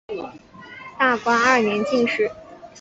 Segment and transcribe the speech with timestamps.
[0.97, 2.31] 大观二年进士。